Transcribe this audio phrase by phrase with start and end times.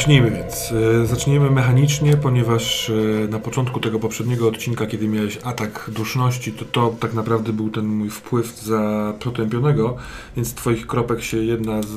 [0.00, 0.72] Zacznijmy więc.
[1.02, 6.64] E, Zacznijmy mechanicznie, ponieważ e, na początku tego poprzedniego odcinka, kiedy miałeś atak duszności, to
[6.64, 9.96] to tak naprawdę był ten mój wpływ za potępionego,
[10.36, 11.88] więc z twoich kropek się jedna z,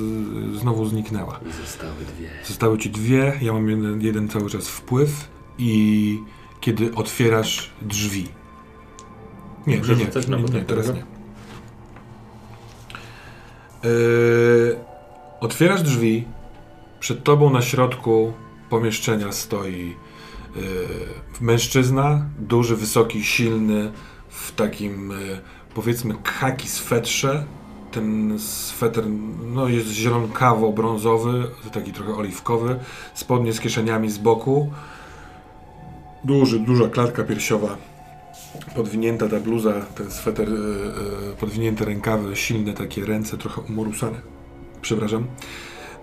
[0.59, 1.39] znowu zniknęła.
[1.65, 2.29] Zostały dwie.
[2.45, 5.27] Zostały ci dwie, ja mam jeden, jeden cały czas wpływ
[5.57, 6.19] i
[6.61, 8.27] kiedy otwierasz drzwi.
[9.67, 11.03] Nie, nie, nie, Przerzucać na nie, nie teraz nie.
[13.83, 14.75] Yy,
[15.39, 16.25] otwierasz drzwi,
[17.03, 18.33] przed tobą na środku
[18.69, 19.95] pomieszczenia stoi
[20.55, 20.61] yy,
[21.41, 23.91] mężczyzna, duży, wysoki, silny,
[24.29, 25.41] w takim yy,
[25.75, 27.45] powiedzmy khaki swetrze.
[27.91, 29.03] Ten sweter
[29.53, 32.79] no, jest zielonkawą-brązowy, taki trochę oliwkowy,
[33.13, 34.71] spodnie z kieszeniami z boku.
[36.23, 37.77] Duży, duża klatka piersiowa,
[38.75, 44.21] podwinięta ta bluza, ten sweter, yy, yy, podwinięte rękawy, silne takie ręce, trochę umorusane.
[44.81, 45.27] Przepraszam.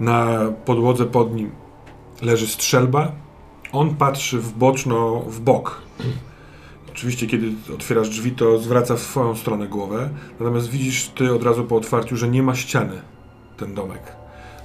[0.00, 1.50] Na podłodze pod nim
[2.22, 3.12] leży strzelba.
[3.72, 5.82] On patrzy w boczno, w bok.
[6.92, 10.10] Oczywiście, kiedy otwierasz drzwi, to zwraca w swoją stronę głowę.
[10.40, 13.02] Natomiast widzisz ty od razu po otwarciu, że nie ma ściany
[13.56, 14.16] ten domek.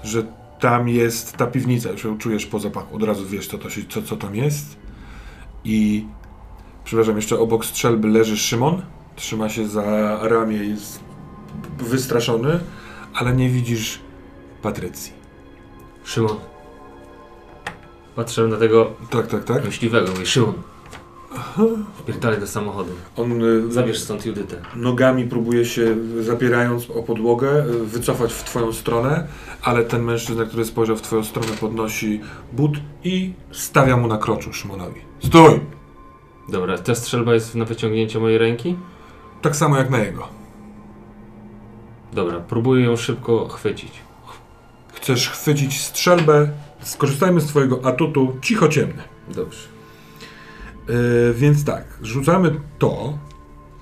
[0.04, 0.24] Że
[0.60, 2.96] tam jest ta piwnica, już ją czujesz po zapachu.
[2.96, 4.78] Od razu wiesz, co, to się, co, co tam jest.
[5.64, 6.06] I
[6.84, 8.82] przepraszam, jeszcze obok strzelby leży Szymon.
[9.16, 11.00] Trzyma się za ramię, jest
[11.78, 12.60] wystraszony,
[13.14, 14.00] ale nie widzisz
[14.62, 15.25] Patrycji.
[16.06, 16.38] Szymon.
[18.16, 19.66] Patrzę na tego Tak, tak, tak.
[19.66, 20.54] myśliwego, mówię, Szymon.
[22.00, 22.92] Wpierdalaj do samochodu.
[23.18, 24.62] On y, Zabierz stąd Judytę.
[24.76, 29.28] nogami próbuje się, zapierając o podłogę, y, wycofać w twoją stronę,
[29.62, 32.22] ale ten mężczyzna, który spojrzał w twoją stronę, podnosi
[32.54, 32.72] but
[33.04, 35.02] i stawia mu na kroczu Szymonowi.
[35.20, 35.60] Stój!
[36.50, 38.76] Dobra, ta strzelba jest na wyciągnięcie mojej ręki?
[39.42, 40.28] Tak samo jak na jego.
[42.14, 43.92] Dobra, próbuję ją szybko chwycić.
[44.96, 46.50] Chcesz chwycić strzelbę?
[46.82, 49.04] Skorzystajmy z twojego atutu cicho ciemny.
[49.36, 49.60] Dobrze.
[50.88, 53.18] Yy, więc tak, rzucamy to.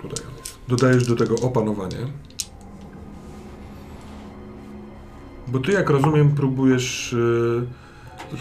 [0.02, 0.26] Tutaj.
[0.68, 1.98] Dodajesz do tego opanowanie.
[5.48, 7.16] Bo ty, jak rozumiem, próbujesz.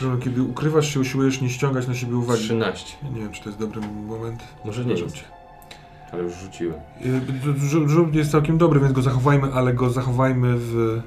[0.01, 2.43] Yy, kiedy ukrywasz się, usiłujesz nie ściągać na siebie uwagi.
[2.43, 2.97] 13.
[3.15, 4.41] Nie wiem, czy to jest dobry moment.
[4.65, 5.25] Może nie cię.
[6.13, 6.81] ale już rzuciłem.
[7.01, 11.01] Yy, Rzut rzut jest całkiem dobry, więc go zachowajmy, ale go zachowajmy w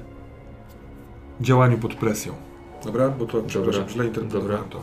[1.40, 2.32] działaniu pod presją.
[2.84, 3.08] Dobra?
[3.08, 4.68] Bo to, przepraszam, źle interpretowałem Dobra.
[4.70, 4.82] to.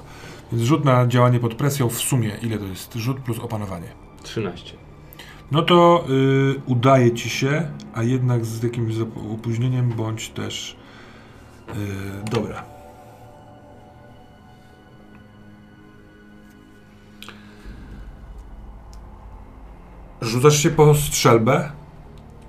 [0.52, 2.94] Więc rzut na działanie pod presją w sumie, ile to jest?
[2.94, 3.88] Rzut plus opanowanie.
[4.24, 4.78] 13.
[5.52, 10.78] No to y, udaje ci się, a jednak z jakimś zap- opóźnieniem, bądź też.
[11.70, 11.74] Y,
[12.32, 12.64] dobra.
[20.22, 21.72] Rzucasz się po strzelbę.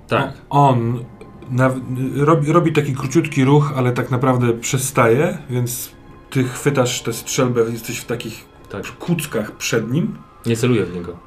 [0.07, 0.33] Tak.
[0.49, 1.03] On
[1.51, 1.73] na,
[2.15, 5.91] robi, robi taki króciutki ruch, ale tak naprawdę przestaje, więc
[6.29, 8.85] ty chwytasz tę strzelbę, jesteś w takich Tak.
[8.97, 10.17] kuckach przed nim.
[10.45, 11.17] Nie celuję w niego.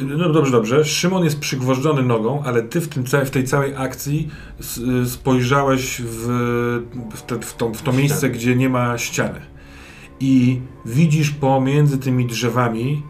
[0.00, 0.84] No dobrze, dobrze.
[0.84, 4.28] Szymon jest przygwożdżony nogą, ale ty w, tym, w tej całej akcji
[5.06, 6.26] spojrzałeś w,
[7.14, 8.32] w, te, w, to, w to miejsce, Ściany.
[8.32, 9.40] gdzie nie ma ściany.
[10.20, 13.02] I widzisz pomiędzy tymi drzewami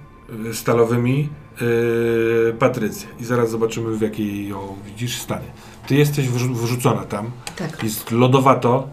[0.51, 1.29] y, stalowymi
[1.61, 3.09] yy, Patrycję.
[3.21, 5.47] I zaraz zobaczymy, w jakiej ją widzisz stanie.
[5.87, 7.31] Ty jesteś wrzu- wrzucona tam.
[7.57, 7.83] Tak.
[7.83, 8.89] Jest lodowato.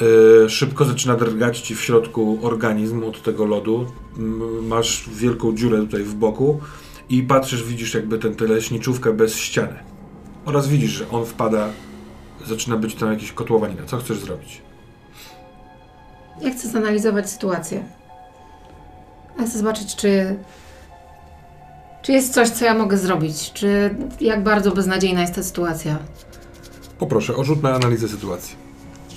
[0.00, 3.86] Yy, szybko zaczyna drgać ci w środku organizm od tego lodu.
[4.62, 6.60] Masz wielką dziurę tutaj w boku
[7.08, 9.78] i patrzysz, widzisz jakby tę leśniczówkę bez ściany.
[10.44, 11.68] Oraz widzisz, że on wpada,
[12.46, 13.82] zaczyna być tam jakieś kotłowanina.
[13.86, 14.62] Co chcesz zrobić?
[16.40, 17.84] Ja chcę zanalizować sytuację.
[19.38, 20.36] Ja chcę zobaczyć, czy,
[22.02, 23.52] czy jest coś, co ja mogę zrobić.
[23.52, 25.98] Czy jak bardzo beznadziejna jest ta sytuacja.
[26.98, 28.56] Poproszę o rzut na analizę sytuacji.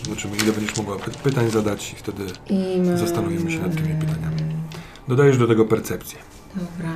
[0.06, 3.96] Zobaczymy, ile będziesz mogła py- pytań zadać i wtedy I my- zastanowimy się nad tymi
[4.00, 4.56] pytaniami.
[5.08, 6.20] Dodajesz do tego percepcję.
[6.56, 6.92] Dobra.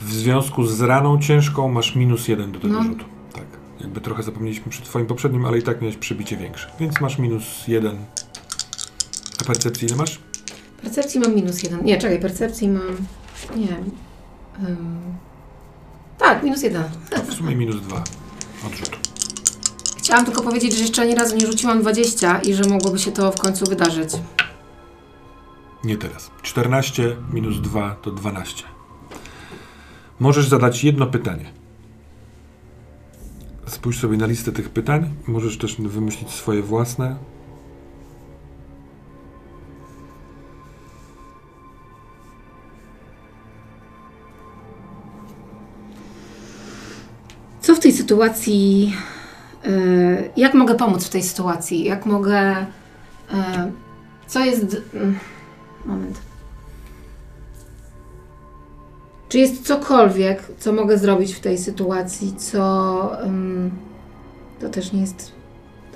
[0.00, 2.82] W związku z raną ciężką masz minus jeden do tego No.
[2.82, 3.04] rzutu.
[3.32, 3.44] Tak.
[3.80, 6.68] Jakby trochę zapomnieliśmy przy twoim poprzednim, ale i tak miałeś przebicie większe.
[6.80, 7.96] Więc masz minus jeden.
[9.40, 10.18] A percepcji ile masz?
[10.82, 11.84] Percepcji mam minus jeden.
[11.84, 12.96] Nie, czekaj, percepcji mam.
[13.56, 13.76] Nie.
[16.18, 16.84] Tak, minus jeden.
[17.16, 18.04] A w sumie minus dwa
[18.66, 18.98] od rzutu.
[19.98, 23.32] Chciałam tylko powiedzieć, że jeszcze ani razu nie rzuciłam 20 i że mogłoby się to
[23.32, 24.10] w końcu wydarzyć.
[25.84, 26.30] Nie teraz.
[26.42, 28.64] 14 minus 2 to 12.
[30.20, 31.52] Możesz zadać jedno pytanie.
[33.66, 35.14] Spójrz sobie na listę tych pytań.
[35.26, 37.16] Możesz też wymyślić swoje własne.
[47.66, 48.92] Co w tej sytuacji.
[49.66, 51.84] y, jak mogę pomóc w tej sytuacji?
[51.84, 52.62] Jak mogę.
[52.62, 52.64] y,
[54.26, 54.82] Co jest.
[55.84, 56.20] Moment.
[59.28, 62.62] Czy jest cokolwiek, co mogę zrobić w tej sytuacji, co.
[64.60, 65.32] to też nie jest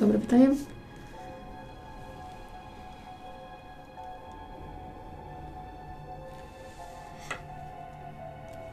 [0.01, 0.49] dobre pytanie.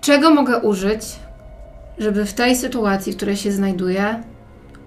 [0.01, 1.19] Czego mogę użyć,
[1.99, 4.23] żeby w tej sytuacji, w której się znajduję,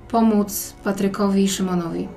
[0.09, 2.09] pomóc Patrykowi i Szymonowi?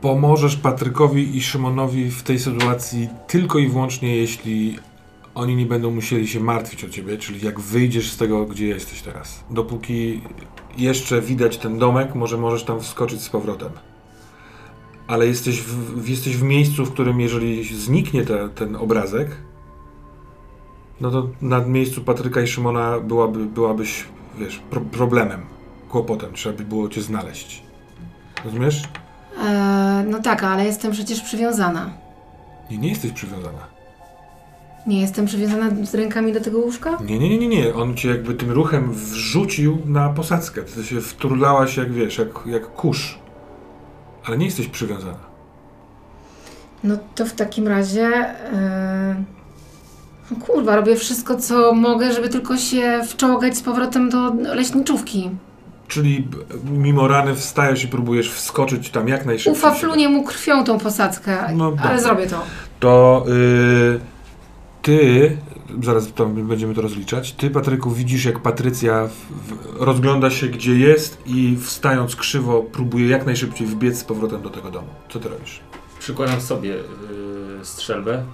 [0.00, 4.78] Pomożesz Patrykowi i Szymonowi w tej sytuacji tylko i wyłącznie, jeśli
[5.38, 9.02] oni nie będą musieli się martwić o ciebie, czyli jak wyjdziesz z tego, gdzie jesteś
[9.02, 9.44] teraz.
[9.50, 10.20] Dopóki
[10.76, 13.70] jeszcze widać ten domek, może możesz tam wskoczyć z powrotem.
[15.06, 19.28] Ale jesteś w, jesteś w miejscu, w którym jeżeli zniknie te, ten obrazek,
[21.00, 24.04] no to na miejscu Patryka i Szymona byłaby, byłabyś,
[24.38, 25.40] wiesz, pro, problemem,
[25.88, 26.32] kłopotem.
[26.32, 27.62] Trzeba by było cię znaleźć.
[28.44, 28.82] Rozumiesz?
[29.42, 31.90] Eee, no tak, ale jestem przecież przywiązana.
[32.70, 33.77] Nie, nie jesteś przywiązana.
[34.88, 36.98] Nie jestem przywiązana z rękami do tego łóżka?
[37.06, 37.74] Nie, nie, nie, nie, nie.
[37.74, 40.62] On cię jakby tym ruchem wrzucił na posadzkę.
[40.62, 43.18] Ty się wturlałaś jak, wiesz, jak, jak kurz.
[44.26, 45.18] Ale nie jesteś przywiązana.
[46.84, 48.06] No to w takim razie.
[48.06, 49.14] Eee...
[50.30, 55.30] no Kurwa, robię wszystko, co mogę, żeby tylko się wczołgać z powrotem do leśniczówki.
[55.88, 56.36] Czyli b-
[56.72, 59.52] mimo rany wstajesz i próbujesz wskoczyć tam jak najszybciej.
[59.52, 62.00] Ufa flunie mu krwią tą posadzkę, No ale dobra.
[62.00, 62.42] zrobię to.
[62.80, 64.00] To y,
[64.82, 65.36] ty,
[65.82, 70.74] zaraz to będziemy to rozliczać, ty Patryku widzisz jak Patrycja w, w, rozgląda się gdzie
[70.74, 74.88] jest i wstając krzywo próbuje jak najszybciej wbiec z powrotem do tego domu.
[75.08, 75.60] Co ty robisz?
[75.98, 76.84] Przykładam sobie yy,
[77.62, 78.24] strzelbę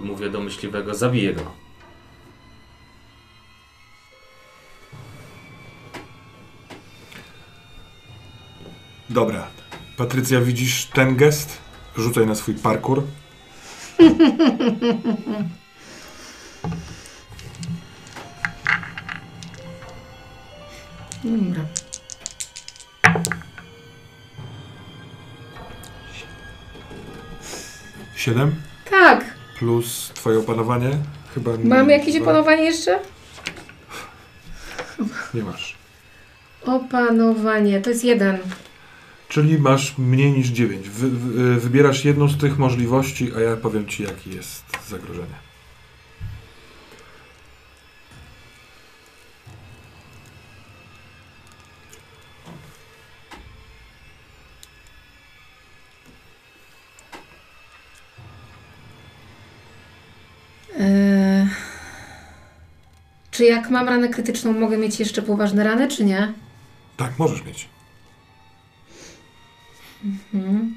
[0.00, 1.42] i mówię do myśliwego, zabiję go.
[9.10, 9.46] Dobra.
[9.96, 11.58] Patrycja, widzisz ten gest?
[11.96, 13.02] Rzucaj na swój parkour.
[21.24, 21.64] Dobra.
[28.16, 28.54] Siedem
[28.90, 29.24] Tak,
[29.58, 30.90] plus twoje opanowanie?
[31.34, 32.98] Chyba nie- mamy jakieś opanowanie jeszcze?
[35.34, 35.74] Nie masz.
[36.64, 38.38] Opanowanie, to jest jeden.
[39.28, 40.88] Czyli masz mniej niż 9.
[40.88, 45.34] Wy, wy, wybierasz jedną z tych możliwości, a ja powiem ci, jakie jest zagrożenie.
[63.34, 66.32] Czy jak mam ranę krytyczną, mogę mieć jeszcze poważne rany, czy nie?
[66.96, 67.68] Tak, możesz mieć.
[70.04, 70.74] Mhm.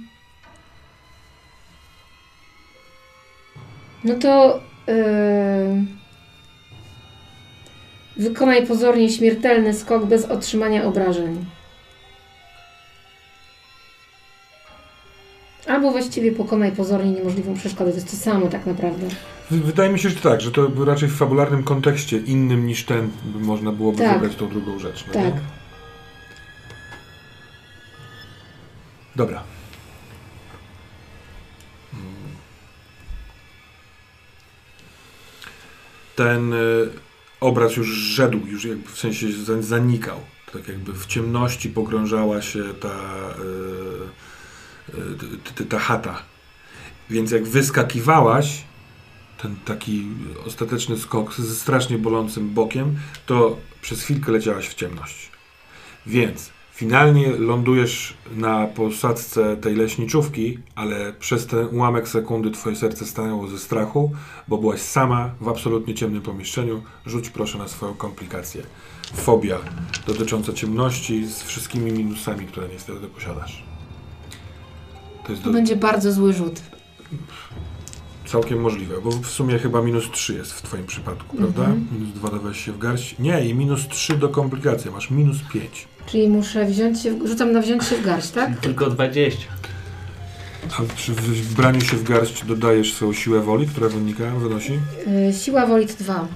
[4.03, 5.85] No to yy,
[8.17, 11.45] wykonaj pozornie śmiertelny skok bez otrzymania obrażeń.
[15.87, 17.91] Albo właściwie pokonaj pozornie niemożliwą przeszkodę.
[17.91, 19.07] To jest to samo tak naprawdę.
[19.51, 23.39] Wydaje mi się, że tak, że to raczej w fabularnym kontekście innym niż ten by
[23.39, 24.13] można byłoby Tak.
[24.13, 25.03] wybrać tą drugą rzecz.
[25.07, 25.23] No Tak.
[25.23, 25.39] nie?
[29.15, 29.43] Dobra.
[36.15, 36.89] Ten y,
[37.39, 40.19] obraz już żedł, już jakby w sensie za- zanikał.
[40.53, 44.11] Tak jakby w ciemności pogrążała się ta, y, y, t-
[45.69, 46.21] ta chata.
[47.09, 48.63] Więc jak wyskakiwałaś,
[49.41, 50.07] ten taki
[50.45, 55.31] ostateczny skok ze strasznie bolącym bokiem, to przez chwilkę leciałaś w ciemność.
[56.05, 63.47] Więc finalnie lądujesz na posadzce tej leśniczówki, ale przez ten ułamek sekundy twoje serce stanęło
[63.47, 64.11] ze strachu,
[64.47, 66.83] bo byłaś sama w absolutnie ciemnym pomieszczeniu.
[67.05, 68.63] Rzuć proszę na swoją komplikację.
[69.13, 69.57] Fobia
[70.07, 73.63] dotycząca ciemności z wszystkimi minusami, które niestety posiadasz.
[75.27, 75.53] To jest To do...
[75.53, 76.61] będzie bardzo zły rzut.
[78.25, 81.61] Całkiem możliwe, bo w sumie chyba minus 3 jest w twoim przypadku, prawda?
[81.61, 81.87] Mhm.
[81.91, 83.15] Minus 2 dawałeś się w garść.
[83.19, 85.87] Nie, i minus 3 do komplikacji, masz minus 5.
[86.05, 88.57] Czyli muszę wziąć się, w, rzucam na wziąć się w garść, tak?
[88.61, 89.41] Tylko 20.
[90.79, 95.33] A przy w- wbraniu się w garść dodajesz swoją siłę woli, która wynika, wynosi, Yy,
[95.33, 96.27] siła woli to dwa.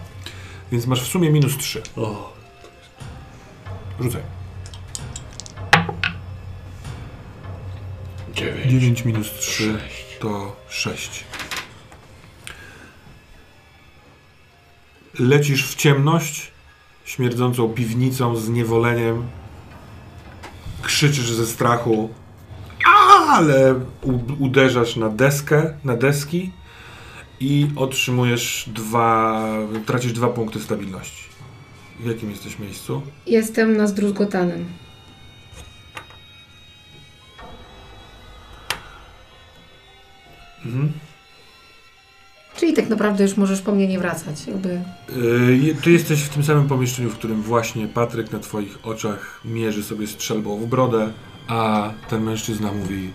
[0.71, 1.81] więc masz w sumie minus 3.
[1.95, 2.33] O,
[4.01, 4.21] Rzucaj.
[8.33, 8.71] 9.
[8.71, 9.77] 9 minus 3
[10.19, 11.23] to 6.
[15.19, 16.51] lecisz w ciemność,
[17.05, 19.27] śmierdzącą piwnicą, z niewoleniem.
[20.81, 22.09] Krzyczysz ze strachu,
[23.29, 23.79] ale
[24.39, 26.51] uderzasz na deskę, na deski
[27.39, 29.43] i otrzymujesz dwa,
[29.85, 31.23] tracisz dwa punkty stabilności.
[32.00, 33.01] W jakim jesteś miejscu?
[33.27, 34.65] Jestem na zdruzgotanym.
[40.65, 40.91] Mhm.
[42.55, 44.47] Czyli tak naprawdę już możesz po mnie nie wracać.
[44.47, 44.81] Jakby
[45.15, 49.83] Yy, ty jesteś w tym samym pomieszczeniu, w którym właśnie Patryk na twoich oczach mierzy
[49.83, 51.13] sobie strzelbą w brodę,
[51.47, 53.09] a ten mężczyzna mówi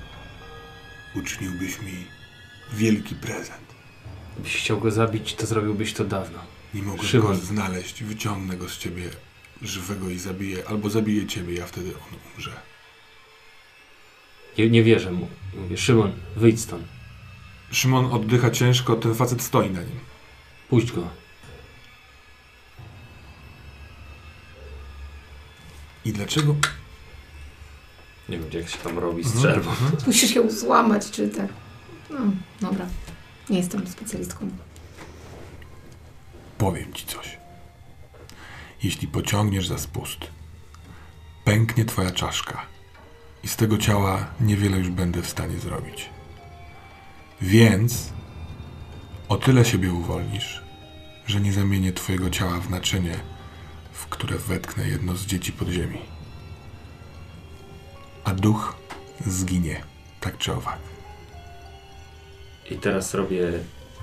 [1.16, 1.92] uczyniłbyś mi
[2.74, 3.66] wielki prezent.
[4.34, 6.38] Gdybyś chciał go zabić, to zrobiłbyś to dawno.
[6.74, 7.26] Nie mogę Szymon.
[7.26, 9.02] go znaleźć, wyciągnę go z ciebie
[9.62, 12.52] żywego i zabiję, albo zabiję ciebie, ja wtedy on umrze.
[14.58, 15.28] Nie, nie wierzę mu.
[15.62, 16.95] Mówię, Szymon, wyjdź stąd.
[17.70, 19.98] Szymon oddycha ciężko, ten facet stoi na nim.
[20.68, 21.08] Puść go.
[26.04, 26.54] I dlaczego?
[28.28, 29.36] Nie wiem, jak się tam robi Mhm.
[29.36, 29.70] strzelbą.
[30.06, 31.48] musisz ją złamać, czy tak.
[32.10, 32.18] No,
[32.60, 32.86] dobra.
[33.50, 34.50] Nie jestem specjalistką.
[36.58, 37.38] Powiem ci coś.
[38.82, 40.18] Jeśli pociągniesz za spust,
[41.44, 42.66] pęknie twoja czaszka
[43.42, 46.08] i z tego ciała niewiele już będę w stanie zrobić.
[47.40, 48.12] Więc
[49.28, 50.62] o tyle siebie uwolnisz,
[51.26, 53.20] że nie zamienię twojego ciała w naczynie,
[53.92, 55.98] w które wetknę jedno z dzieci podziemi.
[58.24, 58.76] A duch
[59.26, 59.82] zginie,
[60.20, 60.78] tak czy owak.
[62.70, 63.52] I teraz robię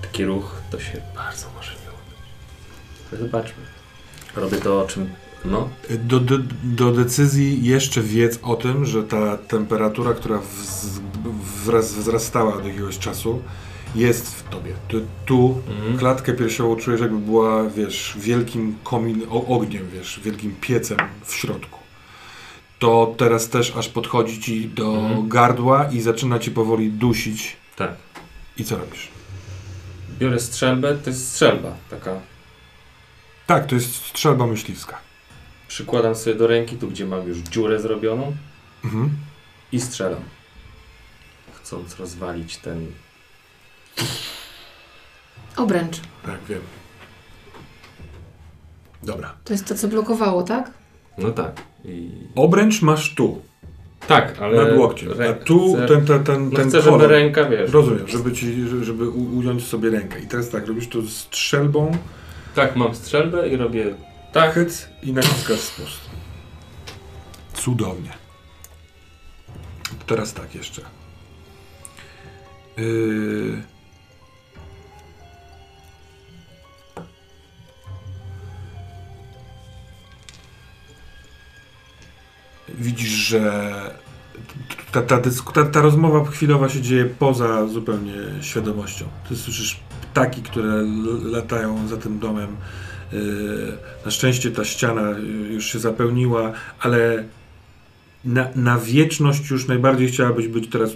[0.02, 3.20] taki ruch, to się bardzo może nie udać.
[3.20, 3.64] Zobaczmy.
[4.36, 5.14] Robię to, o czym...
[5.46, 5.70] No,
[6.00, 11.00] Do, do, do decyzji jeszcze wiedz o tym, że ta temperatura, która wz,
[11.66, 13.42] wraz, wzrastała od jakiegoś czasu,
[13.96, 14.74] jest w tobie.
[14.88, 15.98] Ty tu Mhm.
[15.98, 21.80] klatkę piersiową czujesz, jakby była, wiesz, wielkim komin, ogniem, wiesz, wielkim piecem w środku.
[22.80, 25.30] To teraz też aż podchodzi ci do Mhm.
[25.30, 27.56] gardła i zaczyna ci powoli dusić.
[27.76, 27.92] tak.
[28.58, 29.08] I co robisz?
[30.20, 32.12] Biorę strzelbę, to jest strzelba taka.
[33.48, 34.98] Tak, to jest strzelba myśliwska.
[35.74, 38.36] Przykładam sobie do ręki, tu gdzie mam już dziurę zrobioną
[38.84, 39.10] Mhm.
[39.72, 40.20] i strzelam.
[41.54, 42.88] Chcąc rozwalić ten...
[45.58, 46.00] Obręcz.
[46.26, 46.62] Tak, wiem.
[49.04, 49.34] Dobra.
[49.44, 50.72] To jest to, co blokowało, tak?
[51.18, 51.62] No tak.
[51.86, 52.10] I...
[52.36, 53.42] Obręcz masz tu.
[54.08, 54.66] Tak, ale...
[54.66, 55.10] nad łokciem.
[55.30, 57.72] A tu chcę, ten, ten, ten, no ten chcę, żeby ręka, wiesz...
[57.72, 60.20] Rozumiem, żeby, ci, żeby ująć sobie rękę.
[60.20, 61.98] I teraz tak, robisz to strzelbą,
[62.56, 63.96] Tak, mam strzelbę i robię
[64.42, 66.00] hyc i naciskasz spust.
[67.54, 68.14] Cudownie.
[70.08, 70.82] Teraz tak jeszcze.
[72.78, 73.64] Yy...
[82.70, 83.72] Widzisz, że
[84.92, 85.20] ta, ta,
[85.54, 89.06] ta, ta rozmowa chwilowa się dzieje poza zupełnie świadomością.
[89.30, 90.84] Ty słyszysz ptaki, które
[91.24, 92.58] latają za tym domem.
[94.06, 97.24] Na szczęście ta ściana y, już się zapełniła, ale
[98.26, 100.92] na, na wieczność już najbardziej chciałabyś być teraz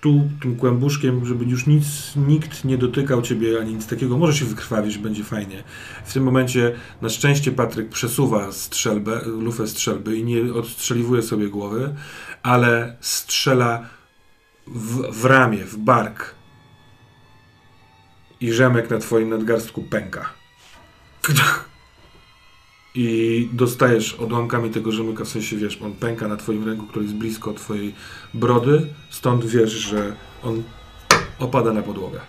[0.00, 1.86] tu, tym kłębuszkiem, żeby już nic,
[2.16, 4.18] nikt nie dotykał ciebie ani nic takiego.
[4.18, 5.62] Może się wykrwawisz, będzie fajnie.
[6.04, 6.72] W tym momencie
[7.02, 11.94] na szczęście Patryk przesuwa strzelbę, lufę strzelby i nie odstrzeliwuje sobie głowy,
[12.42, 13.88] ale strzela
[14.66, 16.34] w, w ramię, w bark.
[18.40, 20.39] I rzemek na twoim nadgarstku pęka.
[22.94, 27.16] I dostajesz odłamkami tego rzemyka, w sensie wiesz, on pęka na twoim ręku, który jest
[27.16, 27.94] blisko twojej
[28.34, 30.62] brody, stąd wiesz, że on
[31.38, 32.20] opada na podłogę.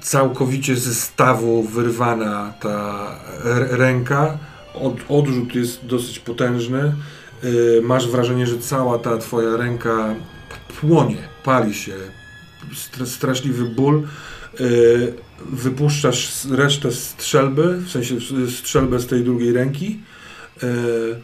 [0.00, 3.08] Całkowicie ze stawu wyrwana ta
[3.70, 4.38] ręka,
[4.74, 6.94] Od, odrzut jest dosyć potężny.
[7.42, 10.14] Yy, masz wrażenie, że cała ta twoja ręka
[10.80, 11.94] płonie, pali się.
[12.72, 14.06] Str- straszliwy ból.
[14.60, 18.14] Yy, wypuszczasz resztę strzelby, w sensie
[18.50, 20.00] strzelbę z tej drugiej ręki.
[20.62, 21.20] Yy,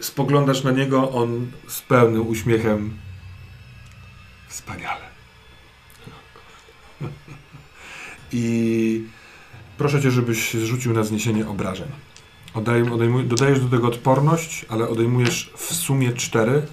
[0.00, 2.98] spoglądasz na niego, on z pełnym uśmiechem.
[4.48, 5.00] Wspaniale.
[8.32, 9.04] I
[9.78, 11.88] proszę cię, żebyś zrzucił na zniesienie obrażeń.
[12.54, 16.66] Odaj, odejmuj, dodajesz do tego odporność, ale odejmujesz w sumie cztery.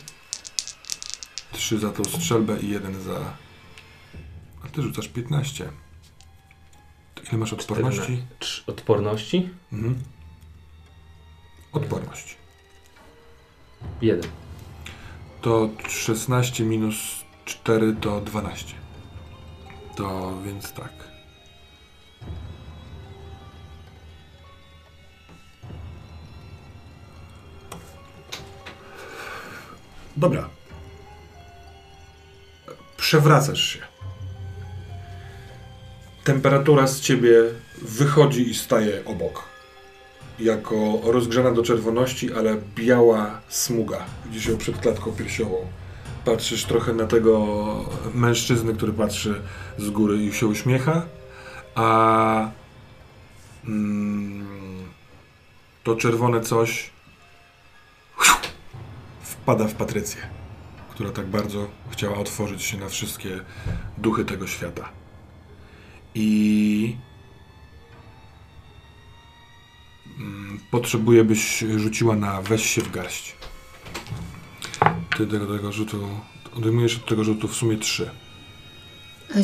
[1.51, 3.33] Trzy za tą strzelbę i jeden za.
[4.65, 5.71] A ty rzucasz 15.
[7.15, 8.23] To ile masz odporności?
[8.39, 9.49] Trz- Odporności?
[9.73, 10.03] Mhm.
[11.71, 12.37] Odporność.
[14.01, 14.31] Jeden.
[15.41, 16.95] To 16 minus
[17.45, 18.73] 4 to 12.
[19.95, 20.91] To więc tak.
[30.17, 30.49] Dobra.
[32.97, 33.90] Przewracasz się.
[36.23, 37.33] Temperatura z ciebie
[37.81, 39.43] wychodzi i staje obok.
[40.39, 44.05] Jako rozgrzana do czerwoności, ale biała smuga.
[44.25, 45.67] Widzisz ją przed klatką piersiową.
[46.25, 47.45] Patrzysz trochę na tego
[48.13, 49.41] mężczyznę, który patrzy
[49.77, 51.05] z góry i się uśmiecha,
[51.75, 52.49] a
[53.65, 54.45] mm,
[55.83, 56.89] to czerwone coś
[59.23, 60.21] wpada w Patrycję,
[60.89, 63.39] która tak bardzo chciała otworzyć się na wszystkie
[63.97, 65.00] duchy tego świata.
[66.15, 66.95] I
[70.19, 73.35] mm, potrzebuję, byś rzuciła na weź się w garść.
[75.17, 76.09] Ty tego, tego rzutu,
[76.57, 78.09] odejmujesz od tego rzutu w sumie 3.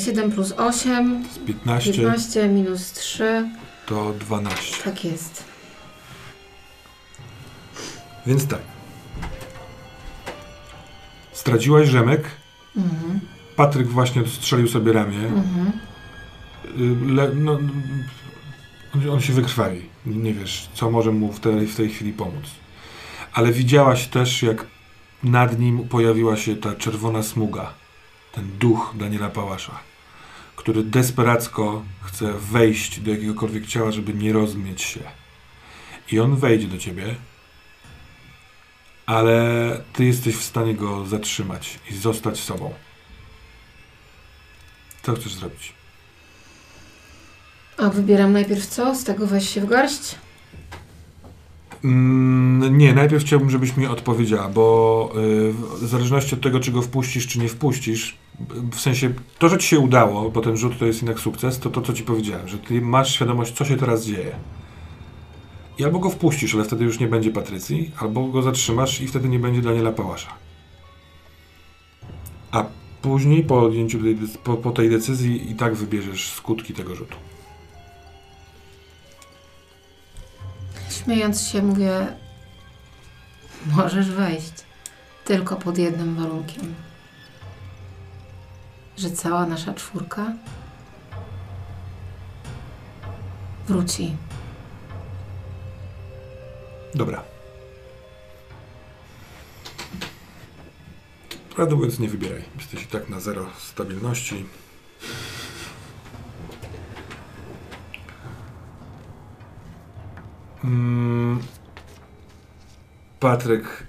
[0.05, 3.50] 7 plus 8, Z 15 15 minus 3.
[3.86, 4.83] to 12.
[4.83, 5.43] Tak jest.
[8.25, 8.62] Więc tak.
[11.31, 12.24] Straciłaś rzemek.
[12.77, 13.19] Mhm.
[13.55, 15.17] Patryk właśnie odstrzelił sobie ramię.
[15.17, 15.71] Mhm.
[16.65, 17.59] Y, Le, no,
[19.11, 19.81] on, się wykrwawi.
[20.05, 22.45] Nie wiesz, co może mu w tej, w tej chwili pomóc.
[23.33, 24.65] Ale widziałaś też, jak
[25.23, 27.73] nad nim pojawiła się ta czerwona smuga.
[28.31, 29.79] Ten duch Daniela Pałasza,
[30.55, 34.99] który desperacko chce wejść do jakiegokolwiek ciała, żeby nie rozmieć się.
[36.12, 37.15] I on wejdzie do ciebie,
[39.05, 42.73] ale ty jesteś w stanie go zatrzymać i zostać sobą.
[45.03, 45.73] Co chcesz zrobić?
[47.77, 48.95] A wybieram najpierw co?
[48.95, 50.15] Z tego weź się w garść?
[51.83, 56.81] Mm, nie, najpierw chciałbym, żebyś mi odpowiedziała, bo y, w zależności od tego, czy go
[56.81, 58.17] wpuścisz, czy nie wpuścisz,
[58.71, 61.69] w sensie to, że ci się udało, bo ten rzut to jest jednak sukces, to
[61.69, 64.35] to, co ci powiedziałem, że ty masz świadomość, co się teraz dzieje.
[65.77, 69.29] I albo go wpuścisz, ale wtedy już nie będzie Patrycji, albo go zatrzymasz i wtedy
[69.29, 70.33] nie będzie Daniela Pałasza.
[72.51, 72.65] A
[73.01, 77.17] później, po, tej, po, po tej decyzji, i tak wybierzesz skutki tego rzutu.
[81.03, 82.07] Śmiejąc się mówię,
[83.65, 84.53] możesz wejść.
[85.25, 86.75] Tylko pod jednym warunkiem.
[88.97, 90.33] Że cała nasza czwórka
[93.67, 94.15] wróci.
[96.95, 97.23] Dobra.
[101.55, 102.43] Prawdę mówiąc, nie wybieraj.
[102.57, 104.45] Jesteś i tak na zero stabilności.
[110.67, 111.39] Mm.
[113.19, 113.84] Patryk.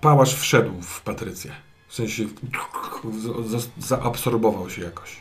[0.00, 1.52] Pałasz wszedł w Patrycję.
[1.88, 2.24] W sensie
[3.46, 5.16] za- zaabsorbował się jakoś.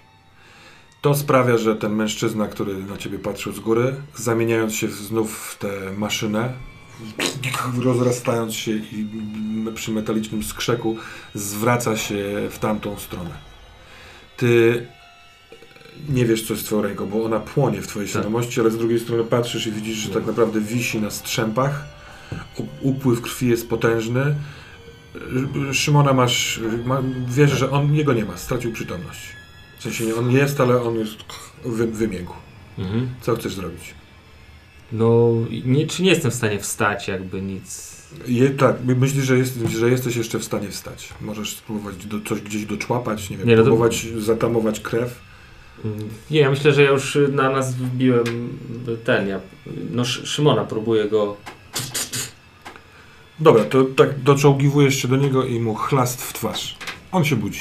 [1.01, 5.57] To sprawia, że ten mężczyzna, który na ciebie patrzył z góry, zamieniając się znów w
[5.57, 6.53] tę maszynę,
[7.83, 9.07] rozrastając się i
[9.75, 10.97] przy metalicznym skrzeku,
[11.33, 13.31] zwraca się w tamtą stronę.
[14.37, 14.87] Ty
[16.09, 18.11] nie wiesz, co jest twoją ręką, bo ona płonie w twojej Tak.
[18.11, 21.85] świadomości, ale z drugiej strony patrzysz i widzisz, że tak naprawdę wisi na strzępach.
[22.81, 24.35] Upływ krwi jest potężny.
[25.15, 29.19] Sz- Szymona masz, ma, wiesz, że on, jego nie ma, stracił przytomność.
[29.79, 31.15] W sensie nie, on jest, ale on jest
[31.65, 32.33] wy, wymiękł.
[32.77, 33.09] Mhm.
[33.21, 33.93] Co chcesz zrobić?
[34.91, 35.29] No,
[35.65, 37.95] nie, czy nie jestem w stanie wstać, jakby nic.
[38.27, 41.09] Je, tak, my- myślisz, że, jest, że jesteś jeszcze w stanie wstać.
[41.21, 45.19] Możesz spróbować do, coś gdzieś doczłapać, nie wiem, Nie, no to- próbować zatamować krew.
[46.31, 48.57] Nie, ja myślę, że ja już na nas wbiłem
[49.05, 49.39] ten, ja,
[49.91, 51.37] no Sz- Szymona próbuję go,
[53.39, 56.77] Dobra, to tak doczołgiwujesz się do niego i mu chlast w twarz.
[57.11, 57.59] On się budzi.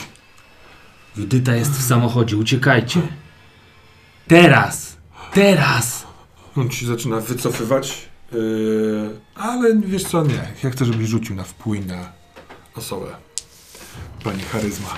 [1.16, 3.00] Judyta jest w samochodzie, uciekajcie.
[4.28, 4.96] Teraz!
[5.32, 6.06] Teraz!
[6.56, 10.48] On ci zaczyna wycofywać, yy, ale wiesz co, nie.
[10.64, 12.12] Ja chcę, żebyś rzucił na wpływ na
[12.76, 13.06] osobę.
[14.24, 14.88] Pani charyzma.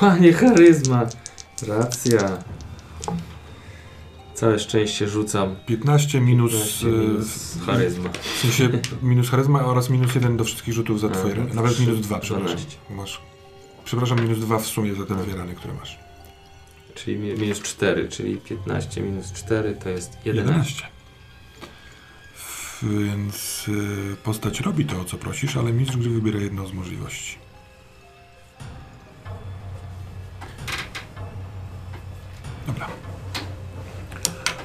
[0.00, 1.06] Panie charyzma.
[1.68, 2.38] Racja.
[4.34, 5.56] Całe szczęście rzucam.
[5.66, 8.08] 15 minus, 15 yy, minus charyzma.
[8.12, 8.68] w sensie
[9.02, 11.48] minus charyzma oraz minus 1 do wszystkich rzutów za A, twoje rany.
[11.50, 12.56] to Nawet minus 2, przepraszam.
[12.56, 12.76] 12.
[12.90, 13.20] Masz,
[13.84, 15.98] przepraszam, minus 2 w sumie za te dwie rany, które masz.
[16.94, 20.52] Czyli mi- minus 4, czyli 15 minus 4 to jest 11.
[20.52, 20.86] 11.
[22.82, 27.38] Więc y, postać robi to, o co prosisz, ale mistrz gry wybiera jedną z możliwości.
[32.66, 32.88] Dobra.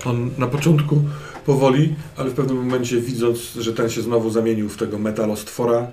[0.06, 1.04] On na początku
[1.46, 5.88] powoli, ale w pewnym momencie widząc, że ten się znowu zamienił w tego metalostwora,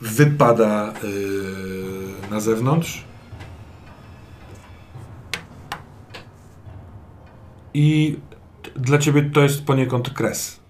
[0.00, 3.04] wypada y, na zewnątrz
[7.74, 8.16] I
[8.76, 10.60] dla ciebie to jest poniekąd kres.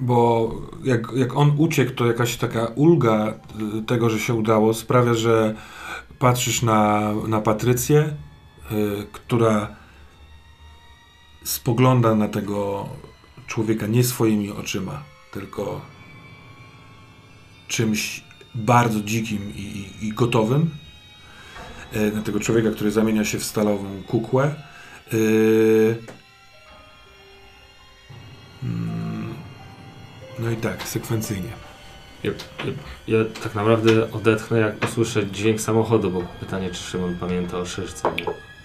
[0.00, 0.50] Bo
[0.84, 3.34] jak, jak on uciekł, to jakaś taka ulga
[3.78, 5.54] y, tego, że się udało, sprawia, że
[6.18, 8.14] patrzysz na, na Patrycję,
[9.12, 9.76] która
[11.44, 12.88] spogląda na tego
[13.46, 15.02] człowieka nie swoimi oczyma,
[15.32, 15.80] tylko
[17.68, 20.70] czymś bardzo dzikim i, i, i gotowym.
[21.96, 24.54] Y, na tego człowieka, który zamienia się w stalową kukłę.
[25.12, 25.96] Y,
[28.62, 29.34] mm,
[30.38, 31.52] no i tak, sekwencyjnie.
[32.22, 32.30] Ja,
[32.64, 32.72] ja,
[33.18, 38.12] ja tak naprawdę odetchnę, jak usłyszę dźwięk samochodu, bo pytanie, czy Szymon pamięta o szyszce.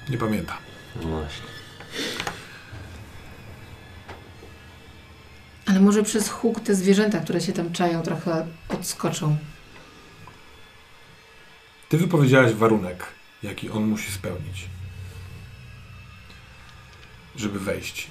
[0.10, 0.18] Nie.
[0.18, 0.58] Pamiętam.
[0.96, 1.46] No właśnie.
[5.66, 9.38] Ale może przez huk te zwierzęta, które się tam czają, trochę odskoczą.
[11.89, 13.06] Ty wypowiedziałaś warunek,
[13.44, 14.66] jaki on musi spełnić,
[17.36, 18.08] żeby wejść.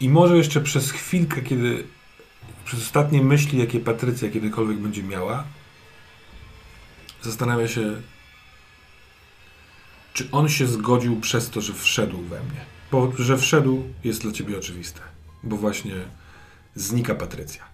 [0.00, 1.86] I może jeszcze przez chwilkę, kiedy
[2.64, 5.44] przez ostatnie myśli, jakie Patrycja kiedykolwiek będzie miała,
[7.22, 8.02] zastanawia się,
[10.12, 12.60] czy on się zgodził przez to, że wszedł we mnie.
[12.92, 15.00] Bo że wszedł jest dla ciebie oczywiste,
[15.42, 15.94] bo właśnie
[16.74, 17.64] znika Patrycja.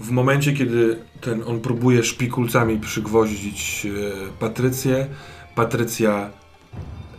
[0.00, 3.90] W momencie, kiedy ten, on próbuje szpikulcami przygwoździć e,
[4.40, 5.06] Patrycję,
[5.54, 6.30] Patrycja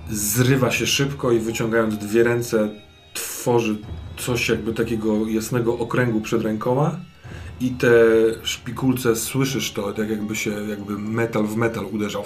[0.09, 2.69] zrywa się szybko i wyciągając dwie ręce
[3.13, 3.77] tworzy
[4.17, 6.99] coś jakby takiego jasnego okręgu przed rękoma
[7.59, 7.93] i te
[8.43, 12.23] szpikulce, słyszysz to, tak jakby się, jakby metal w metal uderzał.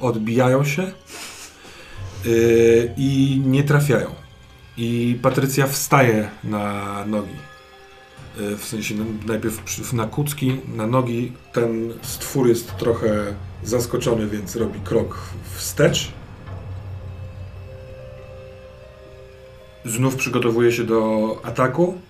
[0.00, 0.92] Odbijają się
[2.24, 4.14] yy, i nie trafiają.
[4.76, 7.36] I Patrycja wstaje na nogi.
[8.40, 11.32] Yy, w sensie no, najpierw na kucki, na nogi.
[11.52, 15.18] Ten stwór jest trochę zaskoczony, więc robi krok
[15.56, 16.12] wstecz.
[19.84, 22.00] Znów przygotowuje się do ataku.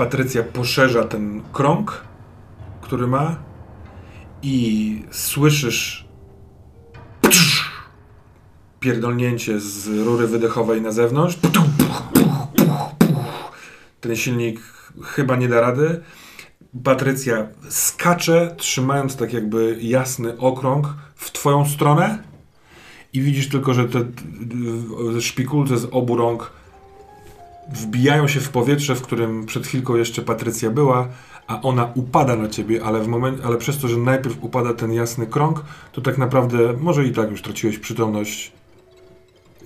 [0.00, 2.04] Patrycja poszerza ten krąg,
[2.80, 3.36] który ma
[4.42, 6.08] i słyszysz
[8.80, 11.38] pierdolnięcie z rury wydechowej na zewnątrz.
[14.00, 14.60] Ten silnik
[15.02, 16.00] chyba nie da rady.
[16.84, 22.22] Patrycja skacze, trzymając tak jakby jasny okrąg w twoją stronę
[23.12, 24.04] i widzisz tylko, że te
[25.20, 26.59] szpikulce z obu rąk
[27.72, 31.08] wbijają się w powietrze, w którym przed chwilką jeszcze Patrycja była,
[31.46, 34.92] a ona upada na ciebie, ale, w moment, ale przez to, że najpierw upada ten
[34.92, 38.52] jasny krąg, to tak naprawdę, może i tak już traciłeś przytomność,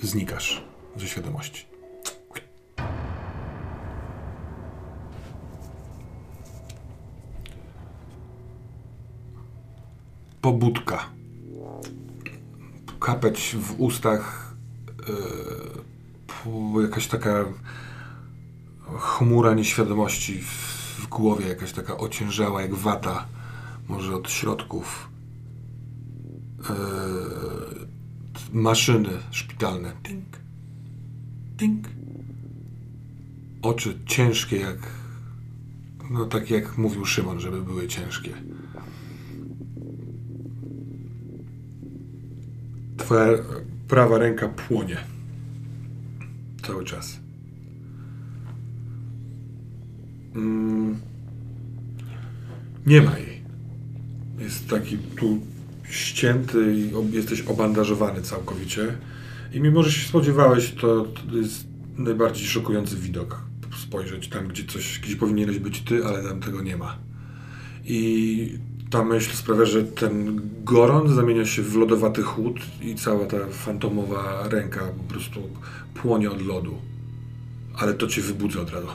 [0.02, 0.64] znikasz
[0.96, 1.66] ze świadomości.
[10.40, 11.08] Pobudka.
[13.00, 14.54] Kapeć w ustach,
[15.08, 17.44] yy, jakaś taka
[18.98, 23.26] chmura nieświadomości w, głowie, jakaś taka ociężała jak wata,
[23.88, 25.08] może od środków.
[26.58, 27.86] Yy,
[28.52, 29.92] maszyny szpitalne.
[30.02, 30.40] Tink,
[31.56, 31.88] tink.
[33.62, 34.78] Oczy ciężkie jak,
[36.10, 38.30] no tak jak mówił Szymon, żeby były ciężkie.
[42.96, 43.38] Twoja
[43.88, 44.96] prawa ręka płonie.
[46.62, 47.23] Cały czas.
[50.34, 50.96] Mm.
[52.86, 53.42] Nie ma jej.
[54.38, 55.40] Jest taki tu
[55.90, 58.96] ścięty i jesteś obandażowany całkowicie.
[59.52, 61.66] I mimo, że się spodziewałeś, to, to jest
[61.98, 63.40] najbardziej szokujący widok.
[63.82, 66.98] Spojrzeć tam, gdzie coś, gdzie powinieneś być ty, ale tam tego nie ma.
[67.84, 68.58] I
[68.90, 74.48] ta myśl sprawia, że ten gorąc zamienia się w lodowaty chłód i cała ta fantomowa
[74.48, 75.40] ręka po prostu
[75.94, 76.74] płonie od lodu.
[77.74, 78.86] Ale to cię wybudza od razu.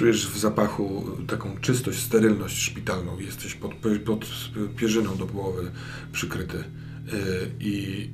[0.00, 3.18] Czujesz w zapachu taką czystość, sterylność szpitalną.
[3.18, 4.26] Jesteś pod, pod
[4.76, 5.70] pierzyną do połowy
[6.12, 6.56] przykryty.
[6.56, 6.62] Yy,
[7.60, 8.10] I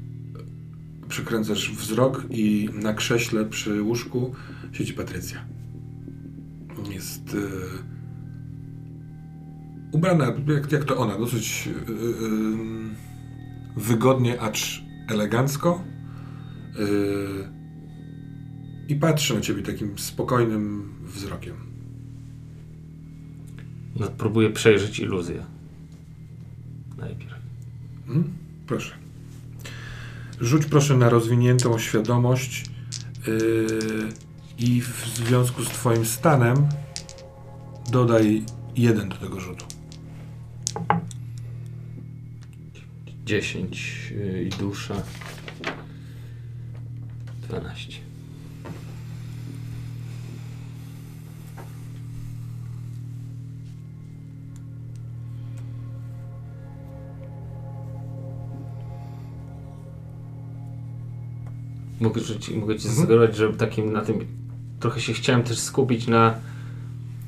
[1.08, 4.34] przykręcasz wzrok i na krześle przy łóżku
[4.72, 5.44] siedzi Patrycja.
[6.90, 7.40] Jest yy,
[9.92, 11.74] ubrana, jak, jak to ona, dosyć yy,
[13.76, 15.84] wygodnie, acz elegancko.
[18.88, 21.65] I patrzy na ciebie takim spokojnym wzrokiem.
[24.00, 25.44] No, próbuję przejrzeć iluzję.
[26.96, 27.34] Najpierw.
[28.06, 28.32] Mhm.
[28.66, 28.94] Proszę.
[30.40, 32.64] Rzuć proszę na rozwiniętą świadomość
[33.26, 34.08] yy,
[34.58, 36.68] i w związku z Twoim stanem
[37.90, 38.42] dodaj
[38.76, 39.66] jeden do tego rzutu.
[43.24, 44.94] 10 y, i dusza.
[47.48, 47.92] 12.
[62.00, 62.94] Mogę, ci, mogę ci Mhm.
[62.94, 64.18] zasugerować, że takim na tym
[64.80, 66.34] trochę się chciałem też skupić na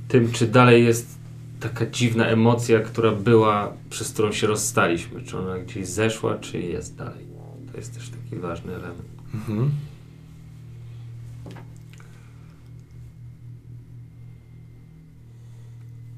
[0.08, 1.18] tym, czy dalej jest
[1.60, 5.22] taka dziwna emocja, która była, przez którą się rozstaliśmy.
[5.22, 7.24] Czy ona gdzieś zeszła, czy jest dalej.
[7.72, 9.08] To jest też taki ważny element.
[9.34, 9.70] Mhm.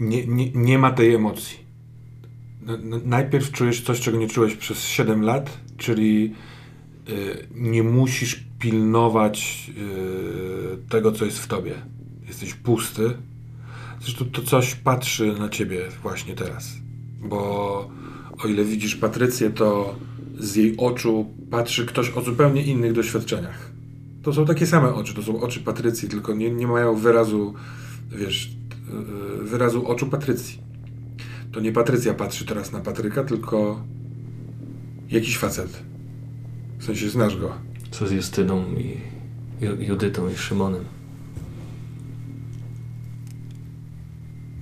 [0.01, 1.59] Nie, nie, nie ma tej emocji.
[2.67, 6.35] N- n- Najpierw czujesz coś, czego nie czułeś przez 7 lat, czyli
[7.55, 9.71] nie musisz pilnować
[10.85, 11.75] y, tego, co jest w tobie.
[12.29, 13.11] Jesteś pusty.
[14.01, 16.75] Zresztą to coś patrzy na ciebie właśnie teraz.
[17.21, 17.91] Bo
[18.45, 19.95] o ile widzisz Patrycję, to
[20.39, 23.71] z jej oczu patrzy ktoś o zupełnie innych doświadczeniach.
[24.23, 27.55] To są takie same oczy, to są oczy Patrycji, tylko nie, nie mają wyrazu,
[28.11, 28.51] wiesz,
[29.39, 30.59] yy, wyrazu oczu Patrycji.
[31.53, 33.85] To nie Patrycja patrzy teraz na Patryka, tylko
[35.11, 35.90] jakiś facet.
[36.81, 37.55] W sensie znasz go.
[37.91, 39.01] Co z Justyną i
[39.61, 40.85] Ju- Judytą i Szymonem?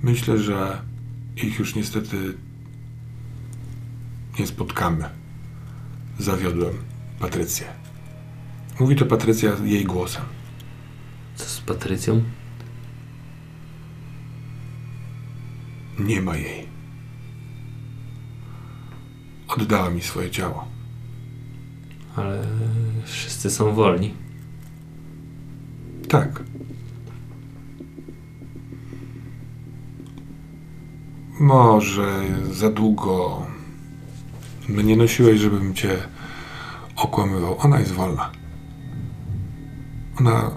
[0.02, 0.83] Myślę, że
[1.37, 2.35] ich już niestety
[4.38, 5.09] nie spotkamy.
[6.18, 6.74] Zawiodłem
[7.20, 7.66] Patrycję.
[8.81, 10.22] Mówi to Patrycja jej głosem.
[11.37, 12.22] Co z Patrycją?
[15.98, 16.66] Nie ma jej.
[19.48, 20.68] Oddała mi swoje ciało.
[22.18, 22.42] Ale
[23.04, 24.14] wszyscy są wolni.
[26.09, 26.42] Tak.
[31.40, 33.46] Może za długo
[34.68, 35.96] mnie nosiłeś, żebym cię
[36.96, 37.59] okłamywał.
[37.59, 38.31] Ona jest wolna.
[40.20, 40.50] Ona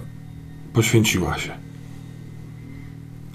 [0.73, 1.57] poświęciła się.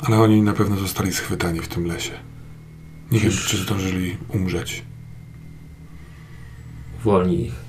[0.03, 2.13] Ale oni na pewno zostali schwytani w tym lesie.
[3.11, 4.85] Nie wiem, czy zdążyli umrzeć.
[7.01, 7.66] Uwolnij ich.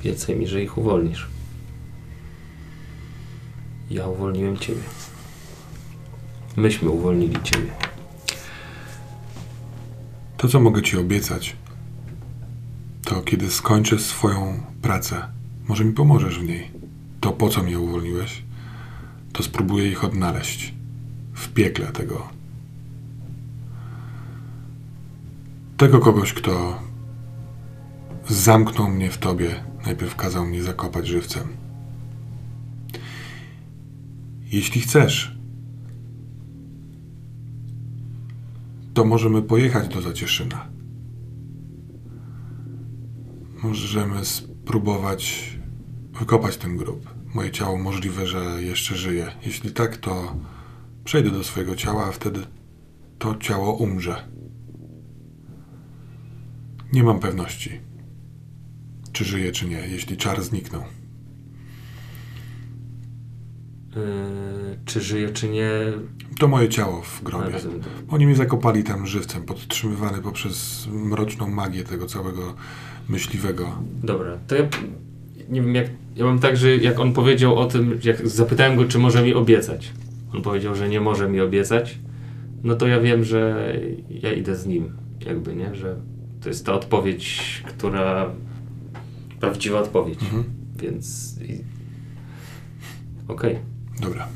[0.00, 1.28] Obiecaj mi, że ich uwolnisz.
[3.90, 4.80] Ja uwolniłem ciebie.
[6.56, 7.70] Myśmy uwolnili ciebie.
[10.36, 11.56] To, co mogę ci obiecać,
[13.04, 15.28] to kiedy skończę swoją pracę,
[15.68, 16.70] może mi pomożesz w niej.
[17.20, 18.42] To po co mnie uwolniłeś,
[19.32, 20.74] to spróbuję ich odnaleźć
[21.34, 22.28] w piekle tego.
[25.76, 26.82] Tego kogoś, kto
[28.28, 31.48] zamknął mnie w tobie, najpierw kazał mnie zakopać żywcem.
[34.52, 35.38] Jeśli chcesz,
[38.94, 40.68] to możemy pojechać do Zacieszyna.
[43.62, 45.50] Możemy spróbować
[46.12, 47.14] wykopać ten grób.
[47.34, 49.26] Moje ciało możliwe, że jeszcze żyje.
[49.46, 50.36] Jeśli tak, to
[51.04, 52.40] przejdę do swojego ciała, a wtedy
[53.18, 54.28] to ciało umrze.
[56.92, 57.80] Nie mam pewności,
[59.20, 60.82] czy żyje, czy nie, jeśli czar zniknął.
[63.96, 64.02] Yy,
[64.84, 65.70] czy żyje, czy nie.
[66.38, 67.52] To moje ciało w grobie.
[68.08, 72.54] Oni mnie zakopali tam żywcem, podtrzymywany poprzez mroczną magię tego całego
[73.08, 73.82] myśliwego.
[74.02, 74.62] Dobra, to ja
[75.48, 75.86] nie wiem jak.
[76.16, 79.34] Ja mam tak, że jak on powiedział o tym, jak zapytałem go, czy może mi
[79.34, 79.92] obiecać.
[80.34, 81.98] On powiedział, że nie może mi obiecać.
[82.62, 83.72] No to ja wiem, że
[84.10, 84.92] ja idę z nim,
[85.26, 85.74] jakby, nie?
[85.74, 85.96] Że
[86.40, 88.30] to jest ta odpowiedź, która.
[89.40, 90.22] Prawdziwa odpowiedź.
[90.22, 90.44] Mhm.
[90.76, 91.38] Więc.
[93.28, 93.58] Okej,
[94.00, 94.28] Dobra.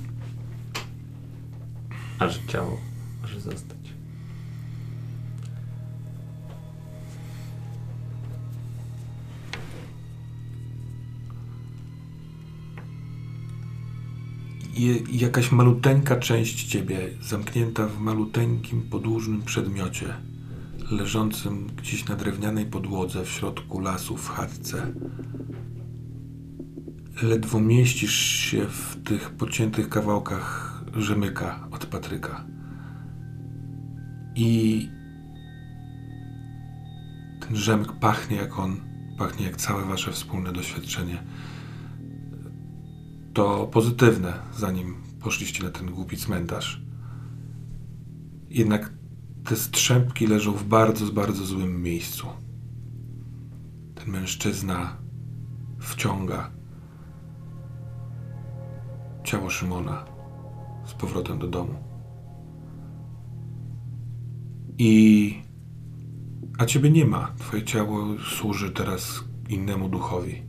[2.19, 2.81] a że ciało
[3.23, 3.75] może zostać.
[14.75, 20.15] Je, jakaś maluteńka część ciebie, zamknięta w maluteńkim, podłużnym przedmiocie,
[20.91, 24.93] leżącym gdzieś na drewnianej podłodze w środku lasu w chatce.
[27.23, 32.45] Ledwo mieścisz się w tych pociętych kawałkach rzemyka od Patryka.
[34.37, 34.89] I
[37.41, 38.77] ten rzemyk pachnie jak on,
[39.19, 41.19] pachnie jak całe wasze wspólne doświadczenie
[43.35, 46.83] to pozytywne, zanim poszliście na ten głupi cmentarz.
[48.51, 48.93] Jednak
[49.45, 52.27] te strzępki leżą w bardzo, bardzo złym miejscu.
[53.95, 54.97] Ten mężczyzna
[55.79, 56.51] wciąga
[59.25, 60.05] ciało Szymona
[60.87, 61.75] z powrotem do domu.
[64.79, 65.43] I.
[66.59, 67.33] A ciebie nie ma.
[67.39, 68.05] Twoje ciało
[68.37, 70.43] służy teraz innemu duchowi.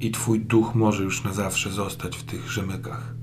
[0.00, 3.14] I twój duch może już na zawsze zostać w tych rzemykach.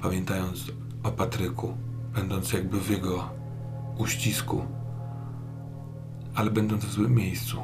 [0.00, 1.76] Pamiętając o Patryku,
[2.14, 3.30] będąc jakby w jego
[3.98, 4.62] uścisku,
[6.34, 7.56] ale będąc w złym miejscu.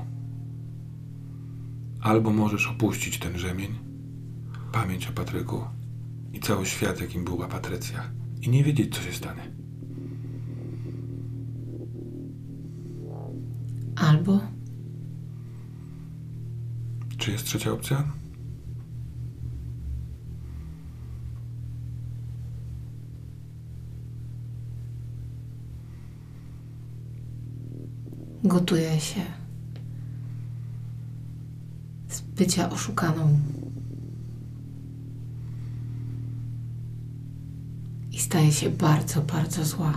[2.01, 3.79] Albo możesz opuścić ten rzemień,
[4.73, 5.65] pamięć o Patryku
[6.33, 8.11] i cały świat, jakim była Patrycja,
[8.43, 9.53] i nie wiedzieć, co się stanie.
[13.97, 14.41] Albo
[17.19, 18.18] Czy jest trzecia opcja?
[28.45, 29.21] Gotuję się
[32.09, 33.39] z bycia oszukaną.
[38.13, 39.93] I staję się bardzo, bardzo zła.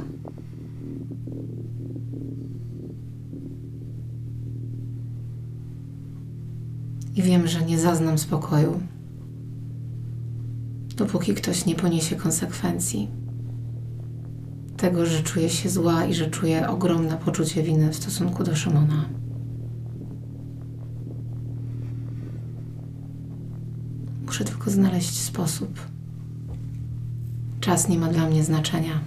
[7.16, 8.82] I wiem, że nie zaznam spokoju,
[10.96, 13.21] dopóki ktoś nie poniesie konsekwencji
[14.82, 19.06] tego, że czuję się zła i że czuję ogromne poczucie winy w stosunku do Szymona.
[24.26, 25.80] Muszę tylko znaleźć sposób.
[27.60, 29.00] Czas nie ma dla mnie znaczenia.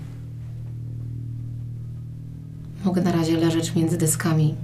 [2.85, 4.55] Mogę na razie leżeć między dyskami.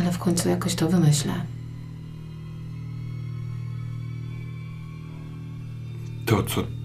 [0.00, 1.32] Ale w końcu jakoś to wymyślę.
[6.26, 6.77] To, co,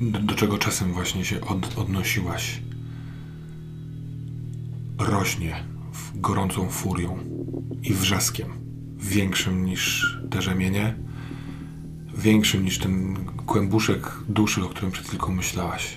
[0.00, 2.60] do, czego czasem właśnie się od, odnosiłaś,
[4.98, 7.18] rośnie w gorącą furią
[7.82, 8.52] i wrzaskiem,
[8.96, 10.94] większym niż te rzemienie,
[12.14, 15.96] większym niż ten kłębuszek duszy, o którym przed chwilką myślałaś.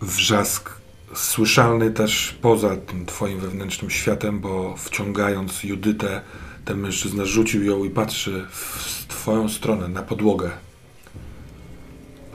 [0.00, 0.70] Wrzask
[1.14, 6.20] słyszalny też poza tym twoim wewnętrznym światem, bo wciągając Judytę,
[6.64, 10.65] ten mężczyzna rzucił ją i patrzy w twoją stronę, na podłogę.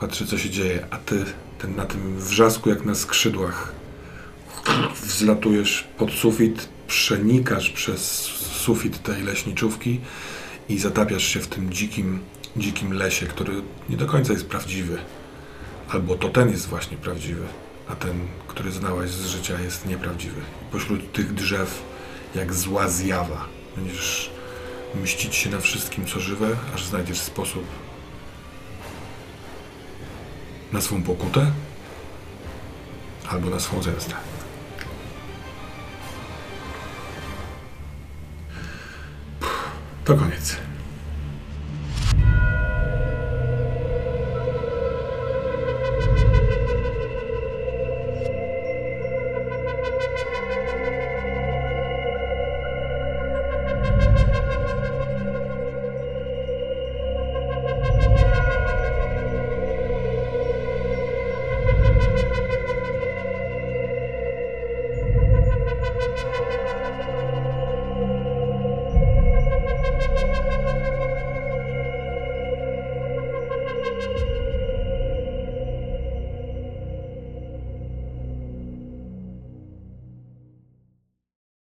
[0.02, 1.24] Patrzy, co się dzieje, a ty
[1.58, 3.72] ten, na tym wrzasku, jak na skrzydłach,
[5.02, 8.00] wzlatujesz pod sufit, przenikasz przez
[8.64, 10.00] sufit tej leśniczówki
[10.68, 12.20] i zatapiasz się w tym dzikim,
[12.56, 14.98] dzikim lesie, który nie do końca jest prawdziwy.
[15.88, 17.44] Albo to ten jest właśnie prawdziwy,
[17.88, 20.40] a ten, który znałaś z życia, jest nieprawdziwy.
[20.72, 21.82] Pośród tych drzew,
[22.34, 24.30] jak zła zjawa, będziesz
[25.02, 27.64] mścić się na wszystkim, co żywe, aż znajdziesz sposób
[30.72, 31.46] na swą pokutę
[33.30, 34.14] albo na swą zemstę.
[40.04, 40.56] To koniec.